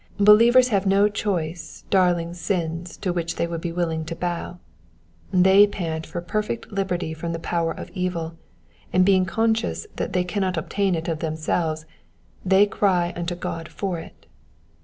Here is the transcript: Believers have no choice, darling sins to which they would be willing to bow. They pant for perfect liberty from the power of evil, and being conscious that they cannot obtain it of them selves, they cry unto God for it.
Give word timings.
Believers 0.19 0.69
have 0.69 0.87
no 0.87 1.07
choice, 1.07 1.83
darling 1.91 2.33
sins 2.33 2.97
to 2.97 3.13
which 3.13 3.35
they 3.35 3.45
would 3.45 3.61
be 3.61 3.71
willing 3.71 4.03
to 4.05 4.15
bow. 4.15 4.57
They 5.31 5.67
pant 5.67 6.07
for 6.07 6.21
perfect 6.21 6.71
liberty 6.71 7.13
from 7.13 7.33
the 7.33 7.37
power 7.37 7.71
of 7.71 7.91
evil, 7.91 8.35
and 8.91 9.05
being 9.05 9.25
conscious 9.25 9.85
that 9.97 10.13
they 10.13 10.23
cannot 10.23 10.57
obtain 10.57 10.95
it 10.95 11.07
of 11.07 11.19
them 11.19 11.35
selves, 11.35 11.85
they 12.43 12.65
cry 12.65 13.13
unto 13.15 13.35
God 13.35 13.67
for 13.69 13.99
it. 13.99 14.25